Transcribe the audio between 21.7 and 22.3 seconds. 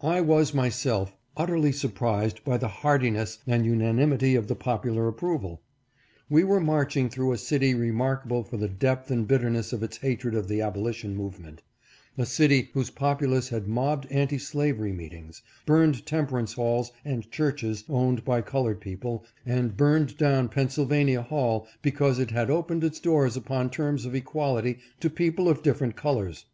because it